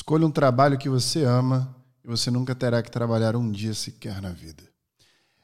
[0.00, 4.22] Escolha um trabalho que você ama e você nunca terá que trabalhar um dia sequer
[4.22, 4.62] na vida.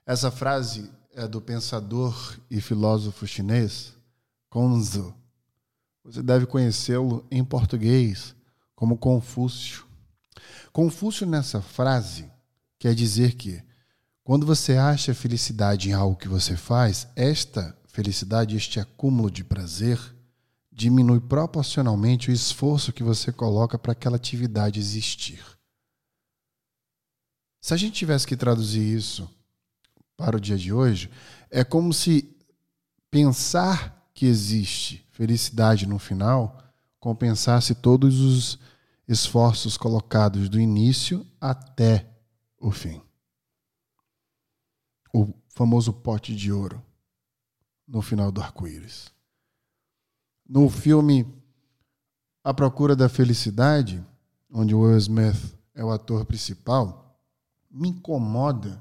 [0.07, 3.93] Essa frase é do pensador e filósofo chinês
[4.49, 5.15] Conzo.
[6.03, 8.35] Você deve conhecê-lo em português
[8.75, 9.85] como Confúcio.
[10.73, 12.25] Confúcio, nessa frase,
[12.79, 13.63] quer dizer que
[14.25, 20.01] quando você acha felicidade em algo que você faz, esta felicidade, este acúmulo de prazer,
[20.77, 25.43] diminui proporcionalmente o esforço que você coloca para aquela atividade existir.
[27.63, 29.27] Se a gente tivesse que traduzir isso
[30.19, 31.11] para o dia de hoje,
[31.51, 32.37] é como se
[33.11, 36.63] pensar que existe felicidade no final
[37.01, 38.59] compensasse todos os
[39.09, 42.07] esforços colocados do início até
[42.61, 43.01] o fim.
[45.15, 46.85] O famoso pote de ouro
[47.89, 49.16] no final do arco-íris.
[50.49, 51.27] No filme
[52.45, 54.05] A Procura da Felicidade,
[54.49, 57.21] onde Will Smith é o ator principal,
[57.69, 58.81] me incomoda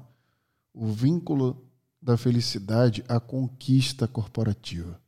[0.72, 1.68] o vínculo
[2.00, 5.00] da felicidade à conquista corporativa.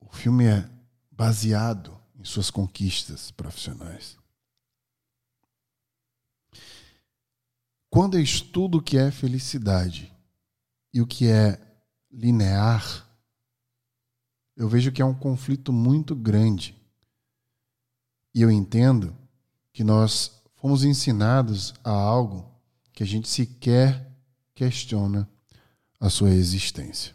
[0.00, 0.68] O filme é
[1.10, 4.18] baseado em suas conquistas profissionais.
[7.88, 10.12] Quando eu estudo o que é felicidade
[10.92, 11.58] e o que é
[12.10, 13.08] linear,
[14.56, 16.76] eu vejo que é um conflito muito grande.
[18.34, 19.14] E eu entendo
[19.72, 22.50] que nós fomos ensinados a algo
[22.92, 24.10] que a gente sequer
[24.54, 25.28] questiona
[26.00, 27.14] a sua existência.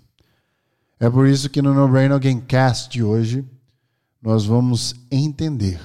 [1.00, 3.48] É por isso que no No Brain Again Cast de hoje
[4.22, 5.80] nós vamos entender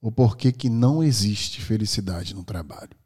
[0.00, 2.97] o porquê que não existe felicidade no trabalho.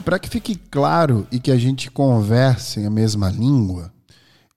[0.00, 3.92] Para que fique claro e que a gente converse a mesma língua,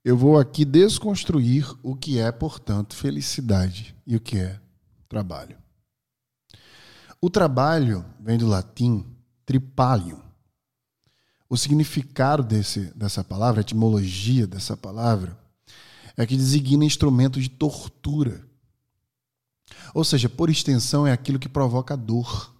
[0.03, 4.59] eu vou aqui desconstruir o que é, portanto, felicidade e o que é
[5.07, 5.57] trabalho.
[7.21, 9.05] O trabalho vem do latim
[9.45, 10.21] tripalium.
[11.49, 15.37] O significado desse, dessa palavra, a etimologia dessa palavra,
[16.15, 18.47] é que designa instrumento de tortura.
[19.93, 22.53] Ou seja, por extensão, é aquilo que provoca dor.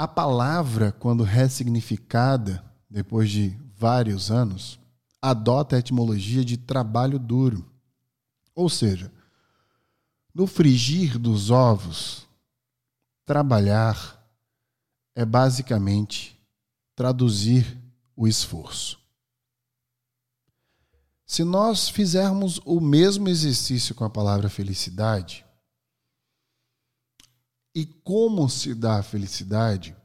[0.00, 4.80] A palavra, quando ressignificada, depois de vários anos,
[5.20, 7.70] adota a etimologia de trabalho duro.
[8.54, 9.12] Ou seja,
[10.34, 12.26] no frigir dos ovos,
[13.26, 14.26] trabalhar
[15.14, 16.34] é basicamente
[16.96, 17.78] traduzir
[18.16, 18.98] o esforço.
[21.26, 25.44] Se nós fizermos o mesmo exercício com a palavra felicidade,
[27.74, 29.96] e como se dá a felicidade,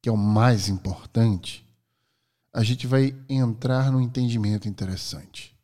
[0.00, 1.66] que é o mais importante,
[2.52, 5.56] a gente vai entrar num entendimento interessante.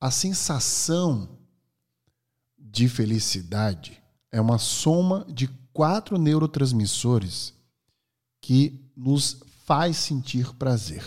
[0.00, 1.28] A sensação
[2.58, 7.54] de felicidade é uma soma de quatro neurotransmissores
[8.40, 11.04] que nos faz sentir prazer.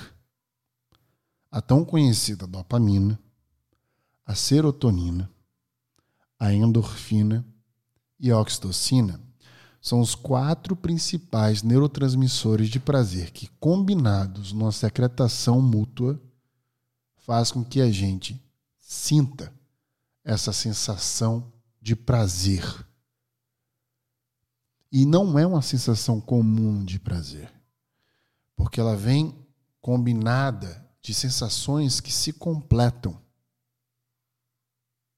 [1.49, 3.19] A tão conhecida dopamina,
[4.25, 5.29] a serotonina,
[6.39, 7.45] a endorfina
[8.21, 9.19] e oxitocina
[9.81, 16.21] são os quatro principais neurotransmissores de prazer que, combinados numa secretação mútua,
[17.17, 18.39] faz com que a gente
[18.77, 19.51] sinta
[20.23, 22.63] essa sensação de prazer.
[24.91, 27.51] E não é uma sensação comum de prazer,
[28.55, 29.35] porque ela vem
[29.81, 33.19] combinada de sensações que se completam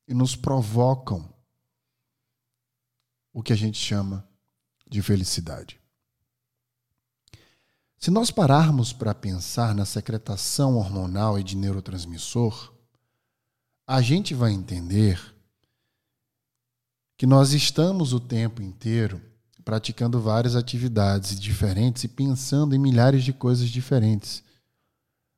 [0.08, 1.33] e nos provocam
[3.34, 4.26] o que a gente chama
[4.88, 5.82] de felicidade.
[7.98, 12.72] Se nós pararmos para pensar na secretação hormonal e de neurotransmissor,
[13.88, 15.20] a gente vai entender
[17.18, 19.22] que nós estamos o tempo inteiro
[19.64, 24.44] praticando várias atividades diferentes e pensando em milhares de coisas diferentes.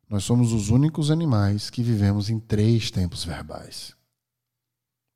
[0.10, 3.96] Nós somos os únicos animais que vivemos em três tempos verbais: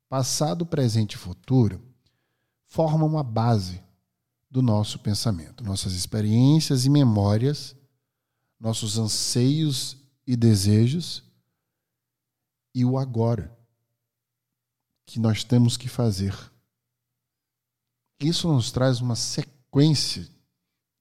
[0.08, 1.89] passado, presente e futuro
[2.70, 3.82] formam a base
[4.48, 5.62] do nosso pensamento.
[5.62, 7.76] Nossas experiências e memórias,
[8.58, 9.96] nossos anseios
[10.26, 11.22] e desejos
[12.74, 13.56] e o agora
[15.04, 16.34] que nós temos que fazer.
[18.20, 20.28] Isso nos traz uma sequência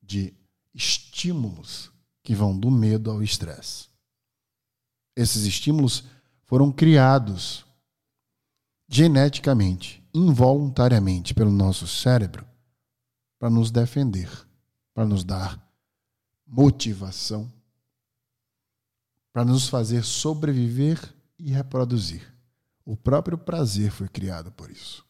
[0.02, 0.34] de
[0.74, 1.92] estímulos
[2.24, 3.88] que vão do medo ao estresse.
[5.16, 6.04] Esses estímulos
[6.46, 7.64] foram criados
[8.88, 12.46] geneticamente involuntariamente pelo nosso cérebro
[13.40, 14.30] para nos defender,
[14.94, 15.60] para nos dar
[16.46, 17.52] motivação,
[19.32, 21.00] para nos fazer sobreviver
[21.38, 22.34] e reproduzir.
[22.84, 25.06] O próprio prazer foi criado por isso.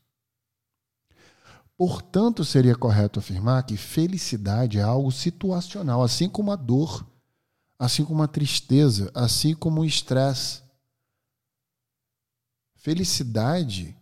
[1.78, 7.08] Portanto, seria correto afirmar que felicidade é algo situacional, assim como a dor,
[7.80, 10.62] assim como a tristeza, assim como o estresse.
[12.76, 13.98] Felicidade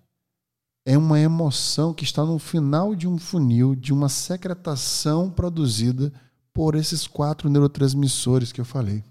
[0.90, 6.14] é uma emoção que está no final de um funil de uma secretação produzida
[6.54, 9.04] por esses quatro neurotransmissores que eu falei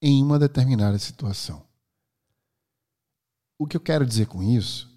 [0.00, 1.64] em uma determinada situação.
[3.58, 4.88] O que eu quero dizer com isso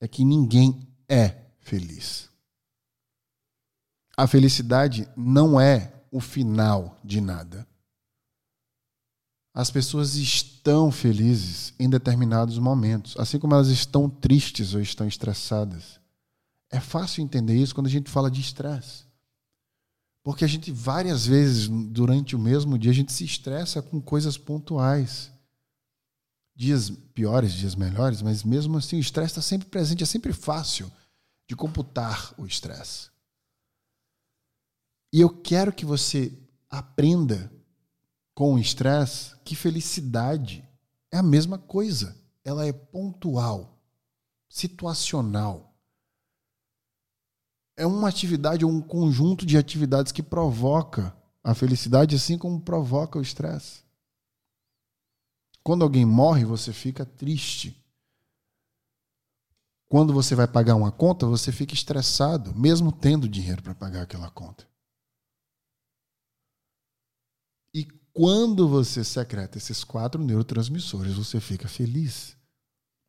[0.00, 2.28] é que ninguém é feliz.
[4.16, 7.64] A felicidade não é o final de nada.
[9.52, 15.98] As pessoas estão felizes em determinados momentos, assim como elas estão tristes ou estão estressadas.
[16.70, 19.04] É fácil entender isso quando a gente fala de estresse.
[20.22, 24.38] Porque a gente, várias vezes durante o mesmo dia, a gente se estressa com coisas
[24.38, 25.32] pontuais.
[26.54, 30.92] Dias piores, dias melhores, mas mesmo assim o estresse está sempre presente, é sempre fácil
[31.48, 33.08] de computar o estresse.
[35.12, 36.32] E eu quero que você
[36.68, 37.50] aprenda
[38.40, 40.66] com o estresse que felicidade
[41.12, 42.16] é a mesma coisa.
[42.42, 43.78] Ela é pontual,
[44.48, 45.76] situacional.
[47.76, 51.14] É uma atividade ou um conjunto de atividades que provoca
[51.44, 53.84] a felicidade, assim como provoca o estresse.
[55.62, 57.76] Quando alguém morre, você fica triste.
[59.86, 64.30] Quando você vai pagar uma conta, você fica estressado, mesmo tendo dinheiro para pagar aquela
[64.30, 64.66] conta.
[67.74, 72.36] E quando você secreta esses quatro neurotransmissores, você fica feliz.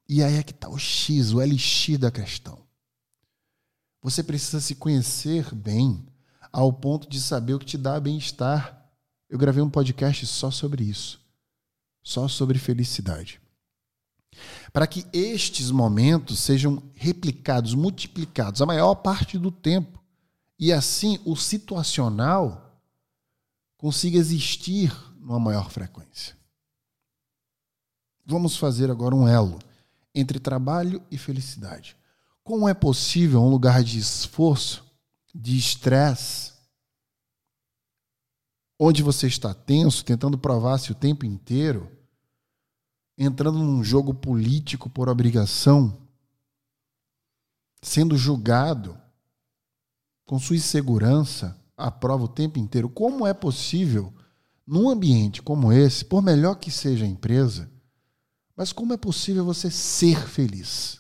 [0.08, 2.60] E aí é que está o X, o LX da questão.
[4.02, 6.06] Você precisa se conhecer bem
[6.52, 8.90] ao ponto de saber o que te dá bem-estar.
[9.30, 11.22] Eu gravei um podcast só sobre isso.
[12.04, 13.42] Só sobre felicidade
[14.72, 20.02] para que estes momentos sejam replicados, multiplicados a maior parte do tempo.
[20.58, 22.71] E assim o situacional
[23.82, 26.38] consiga existir numa maior frequência.
[28.24, 29.58] Vamos fazer agora um elo
[30.14, 31.98] entre trabalho e felicidade.
[32.44, 34.86] Como é possível um lugar de esforço,
[35.34, 36.54] de estresse,
[38.80, 41.92] onde você está tenso, tentando provar-se o tempo inteiro,
[43.18, 46.08] entrando num jogo político por obrigação,
[47.82, 48.96] sendo julgado
[50.24, 52.90] com sua insegurança à prova o tempo inteiro.
[52.90, 54.14] Como é possível,
[54.66, 57.70] num ambiente como esse, por melhor que seja a empresa,
[58.56, 61.00] mas como é possível você ser feliz?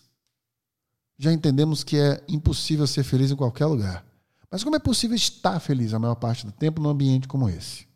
[1.17, 4.05] Já entendemos que é impossível ser feliz em qualquer lugar.
[4.49, 7.87] Mas como é possível estar feliz a maior parte do tempo num ambiente como esse?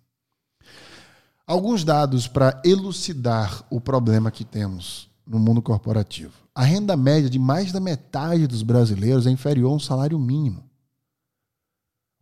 [1.47, 6.33] Alguns dados para elucidar o problema que temos no mundo corporativo.
[6.53, 10.63] A renda média de mais da metade dos brasileiros é inferior a um salário mínimo.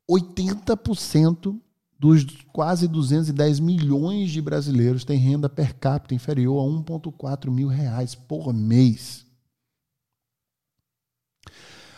[0.10, 1.60] 80%
[1.98, 8.14] dos quase 210 milhões de brasileiros têm renda per capita inferior a 1,4 mil reais
[8.14, 9.26] por mês.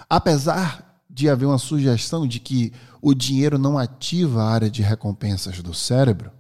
[0.08, 5.62] Apesar de haver uma sugestão de que o dinheiro não ativa a área de recompensas
[5.62, 6.32] do cérebro,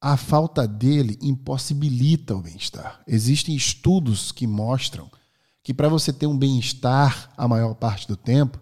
[0.00, 3.00] a falta dele impossibilita o bem-estar.
[3.06, 5.10] Existem estudos que mostram
[5.62, 8.58] que para você ter um bem-estar a maior parte do tempo,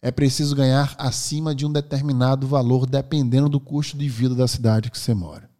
[0.00, 4.90] é preciso ganhar acima de um determinado valor, dependendo do custo de vida da cidade
[4.90, 5.50] que você mora.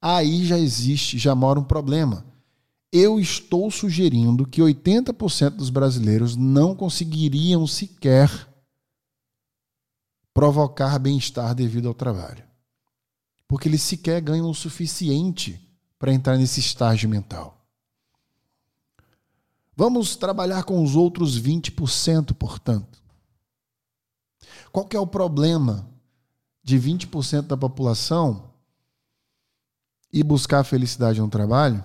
[0.00, 2.24] Aí já existe, já mora um problema.
[2.92, 8.30] Eu estou sugerindo que 80% dos brasileiros não conseguiriam sequer
[10.32, 12.44] provocar bem-estar devido ao trabalho
[13.54, 15.60] porque eles sequer ganham o suficiente
[15.96, 17.63] para entrar nesse estágio mental.
[19.76, 23.02] Vamos trabalhar com os outros 20%, portanto.
[24.70, 25.88] Qual que é o problema
[26.62, 28.50] de 20% da população
[30.12, 31.84] e buscar felicidade no trabalho?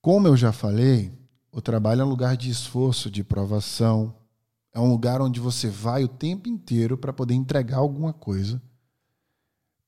[0.00, 1.12] Como eu já falei,
[1.50, 4.14] o trabalho é um lugar de esforço, de provação,
[4.72, 8.62] é um lugar onde você vai o tempo inteiro para poder entregar alguma coisa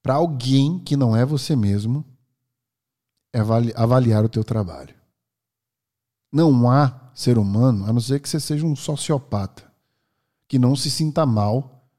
[0.02, 2.02] para alguém que não é você mesmo
[3.76, 4.98] avaliar o teu trabalho.
[6.30, 9.64] Não há ser humano, a não ser que você seja um sociopata,
[10.47, 11.90] que não se sinta mal,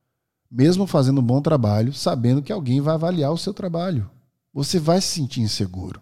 [0.50, 4.10] mesmo fazendo um bom trabalho, sabendo que alguém vai avaliar o seu trabalho.
[4.54, 6.02] Você vai se sentir inseguro.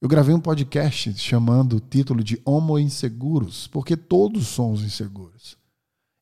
[0.00, 5.56] Eu gravei um podcast chamando o título de Homo Inseguros, porque todos somos inseguros.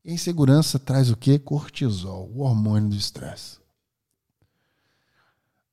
[0.04, 1.38] E a insegurança traz o que?
[1.38, 3.58] Cortisol, o hormônio do estresse.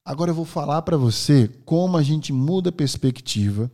[0.04, 3.72] Agora eu vou falar para você como a gente muda a perspectiva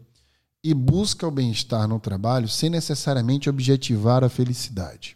[0.64, 5.16] e busca o bem-estar no trabalho sem necessariamente objetivar a felicidade.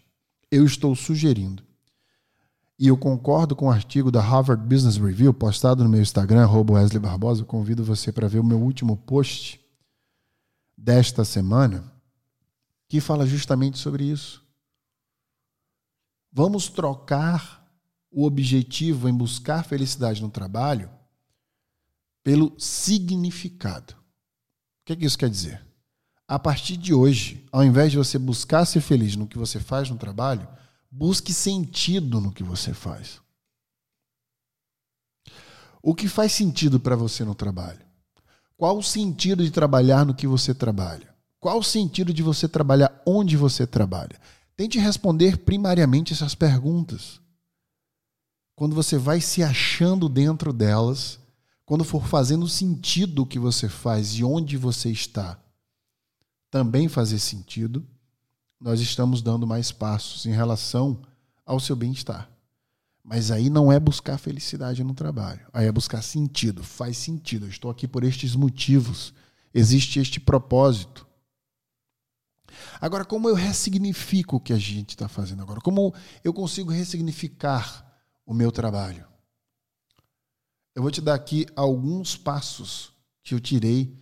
[0.50, 1.64] Eu estou sugerindo,
[2.82, 7.00] e eu concordo com o artigo da Harvard Business Review postado no meu Instagram, Wesley
[7.00, 7.44] Barbosa.
[7.44, 9.62] Eu convido você para ver o meu último post
[10.76, 11.94] desta semana,
[12.88, 14.44] que fala justamente sobre isso.
[16.34, 17.72] Vamos trocar
[18.10, 20.90] o objetivo em buscar felicidade no trabalho
[22.24, 24.01] pelo significado.
[24.92, 25.66] O que, é que isso quer dizer?
[26.28, 29.90] A partir de hoje, ao invés de você buscar ser feliz no que você faz
[29.90, 30.46] no trabalho,
[30.92, 33.22] busque sentido no que você faz.
[35.82, 37.80] O que faz sentido para você no trabalho?
[38.58, 41.16] Qual o sentido de trabalhar no que você trabalha?
[41.40, 44.20] Qual o sentido de você trabalhar onde você trabalha?
[44.58, 47.22] Tente responder primariamente essas perguntas.
[48.58, 51.18] Quando você vai se achando dentro delas,
[51.72, 55.40] quando for fazendo sentido o que você faz e onde você está,
[56.50, 57.88] também fazer sentido,
[58.60, 61.02] nós estamos dando mais passos em relação
[61.46, 62.30] ao seu bem-estar.
[63.02, 66.62] Mas aí não é buscar felicidade no trabalho, aí é buscar sentido.
[66.62, 69.14] Faz sentido, eu estou aqui por estes motivos,
[69.54, 71.08] existe este propósito.
[72.82, 75.62] Agora, como eu ressignifico o que a gente está fazendo agora?
[75.62, 77.90] Como eu consigo ressignificar
[78.26, 79.10] o meu trabalho?
[80.74, 83.94] Eu vou te dar aqui alguns passos que eu tirei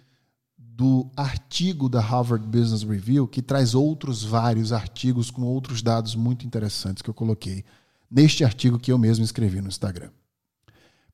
[0.57, 6.45] do artigo da Harvard Business Review, que traz outros vários artigos com outros dados muito
[6.45, 7.65] interessantes que eu coloquei
[8.09, 10.11] neste artigo que eu mesmo escrevi no Instagram.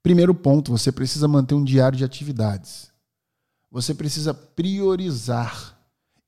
[0.04, 2.92] Primeiro ponto, você precisa manter um diário de atividades.
[3.72, 5.76] Você precisa priorizar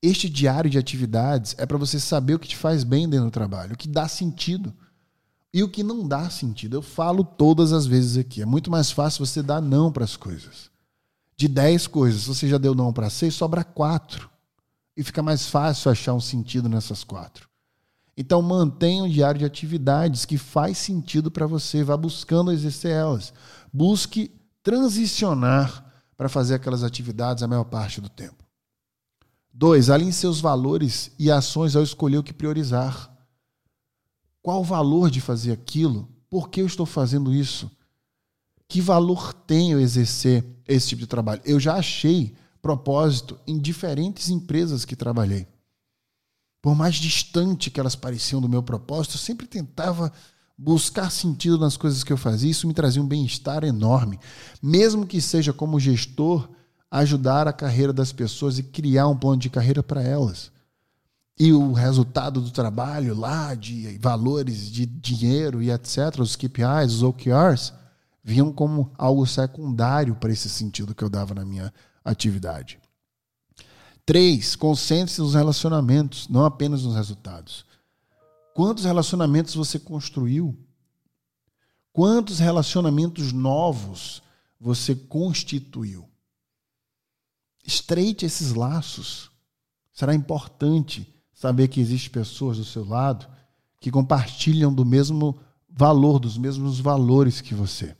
[0.01, 3.31] este diário de atividades é para você saber o que te faz bem dentro do
[3.31, 4.73] trabalho, o que dá sentido
[5.53, 6.77] e o que não dá sentido.
[6.77, 8.41] Eu falo todas as vezes aqui.
[8.41, 10.69] É muito mais fácil você dar não para as coisas.
[11.35, 14.29] De 10 coisas, você já deu não para 6, sobra 4.
[14.95, 17.47] E fica mais fácil achar um sentido nessas quatro.
[18.17, 23.31] Então mantenha um diário de atividades que faz sentido para você, vá buscando exercer elas.
[23.71, 24.31] Busque
[24.63, 25.85] transicionar
[26.17, 28.43] para fazer aquelas atividades a maior parte do tempo.
[29.53, 33.15] Dois, alinhe seus valores e ações ao escolher o que priorizar.
[34.47, 36.07] Qual o valor de fazer aquilo?
[36.29, 37.69] Por que eu estou fazendo isso?
[38.65, 41.41] Que valor tem eu exercer esse tipo de trabalho?
[41.43, 45.45] Eu já achei propósito em diferentes empresas que trabalhei.
[46.61, 50.13] Por mais distante que elas pareciam do meu propósito, eu sempre tentava
[50.57, 52.49] buscar sentido nas coisas que eu fazia.
[52.49, 54.17] Isso me trazia um bem-estar enorme.
[54.63, 56.47] Mesmo que seja como gestor,
[56.89, 60.55] ajudar a carreira das pessoas e criar um plano de carreira para elas.
[61.39, 67.03] E o resultado do trabalho lá, de valores de dinheiro e etc., os KPIs, os
[67.03, 67.73] OKRs,
[68.23, 71.71] vinham como algo secundário para esse sentido que eu dava na minha
[72.03, 72.79] atividade.
[74.05, 77.65] Três, concentre-se nos relacionamentos, não apenas nos resultados.
[78.55, 80.57] Quantos relacionamentos você construiu?
[81.93, 84.23] Quantos relacionamentos novos
[84.59, 86.09] você constituiu?
[87.65, 89.29] Estreite esses laços.
[89.93, 93.27] Será importante saber que existem pessoas do seu lado
[93.79, 95.37] que compartilham do mesmo
[95.69, 97.95] valor, dos mesmos valores que você.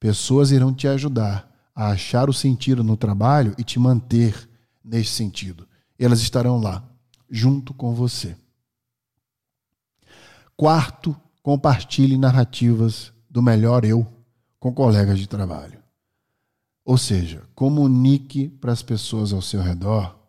[0.00, 4.48] Pessoas irão te ajudar a achar o sentido no trabalho e te manter
[4.84, 5.68] nesse sentido.
[5.96, 6.82] Elas estarão lá,
[7.30, 8.36] junto com você.
[10.56, 14.04] Quarto, compartilhe narrativas do melhor eu
[14.58, 15.80] com colegas de trabalho.
[16.84, 20.21] Ou seja, comunique para as pessoas ao seu redor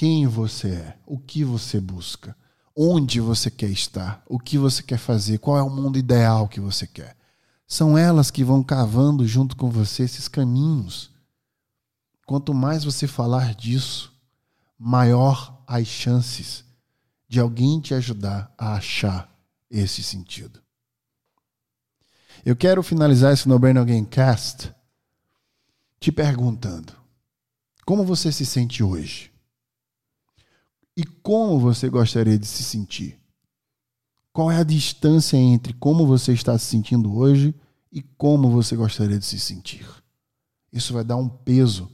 [0.00, 2.34] quem você é, o que você busca,
[2.74, 6.58] onde você quer estar, o que você quer fazer, qual é o mundo ideal que
[6.58, 7.14] você quer.
[7.66, 11.10] São elas que vão cavando junto com você esses caminhos.
[12.24, 14.10] Quanto mais você falar disso,
[14.78, 16.64] maior as chances
[17.28, 19.30] de alguém te ajudar a achar
[19.70, 20.62] esse sentido.
[22.42, 24.74] Eu quero finalizar esse No Brain Again Cast
[26.00, 26.94] te perguntando:
[27.84, 29.29] como você se sente hoje?
[31.00, 33.18] E como você gostaria de se sentir?
[34.34, 37.54] Qual é a distância entre como você está se sentindo hoje
[37.90, 39.88] e como você gostaria de se sentir?
[40.70, 41.90] Isso vai dar um peso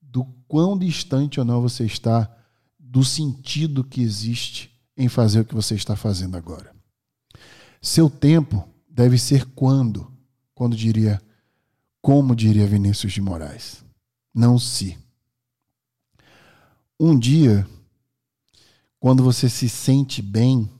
[0.00, 2.28] do quão distante ou não você está
[2.76, 6.74] do sentido que existe em fazer o que você está fazendo agora.
[7.80, 10.12] Seu tempo deve ser quando?
[10.52, 11.22] Quando diria
[12.00, 13.84] como diria Vinícius de Moraes.
[14.34, 14.98] não se.
[16.98, 17.64] Um dia,
[19.02, 20.70] quando você se sente bem,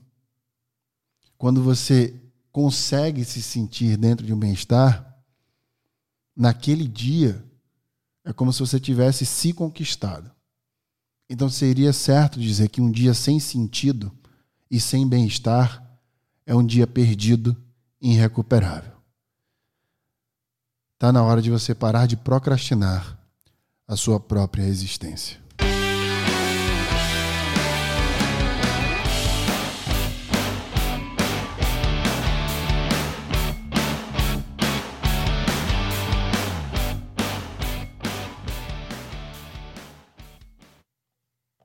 [1.37, 2.17] quando você
[2.53, 5.21] consegue se sentir dentro de um bem-estar,
[6.33, 7.43] naquele dia
[8.23, 10.31] é como se você tivesse se conquistado.
[11.29, 14.09] Então seria certo dizer que um dia sem sentido
[14.71, 15.85] e sem bem-estar
[16.45, 17.61] é um dia perdido
[17.99, 18.93] e irrecuperável.
[20.93, 23.19] Está na hora de você parar de procrastinar
[23.85, 25.42] a sua própria existência.